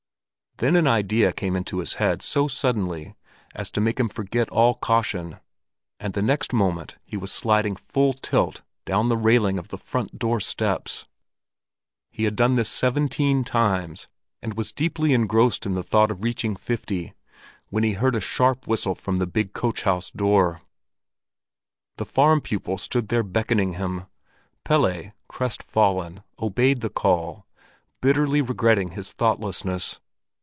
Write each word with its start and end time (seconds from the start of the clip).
Then 0.57 0.75
an 0.75 0.85
idea 0.85 1.33
came 1.33 1.55
into 1.55 1.79
his 1.79 1.95
head 1.95 2.21
so 2.21 2.47
suddenly 2.47 3.15
as 3.55 3.71
to 3.71 3.81
make 3.81 3.99
him 3.99 4.07
forget 4.07 4.47
all 4.51 4.75
caution; 4.75 5.39
and 5.99 6.13
the 6.13 6.21
next 6.21 6.53
moment 6.53 6.99
he 7.03 7.17
was 7.17 7.31
sliding 7.31 7.75
full 7.75 8.13
tilt 8.13 8.61
down 8.85 9.09
the 9.09 9.17
railing 9.17 9.57
of 9.57 9.69
the 9.69 9.77
front 9.79 10.19
door 10.19 10.39
steps. 10.39 11.07
He 12.11 12.25
had 12.25 12.35
done 12.35 12.57
this 12.57 12.69
seventeen 12.69 13.43
times 13.43 14.07
and 14.39 14.53
was 14.55 14.71
deeply 14.71 15.15
engrossed 15.15 15.65
in 15.65 15.73
the 15.73 15.81
thought 15.81 16.11
of 16.11 16.21
reaching 16.21 16.55
fifty, 16.55 17.15
when 17.69 17.83
he 17.83 17.93
heard 17.93 18.13
a 18.13 18.21
sharp 18.21 18.67
whistle 18.67 18.93
from 18.93 19.17
the 19.17 19.25
big 19.25 19.53
coach 19.53 19.81
house 19.81 20.11
door. 20.11 20.61
The 21.97 22.05
farm 22.05 22.39
pupil 22.39 22.77
stood 22.77 23.07
there 23.09 23.23
beckoning 23.23 23.73
him. 23.73 24.05
Pelle, 24.63 25.11
crestfallen, 25.27 26.21
obeyed 26.39 26.81
the 26.81 26.91
call, 26.91 27.47
bitterly 27.99 28.43
regretting 28.43 28.91
his 28.91 29.11
thoughtlessness. 29.11 29.99